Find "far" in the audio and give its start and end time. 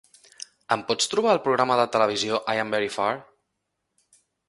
2.99-3.15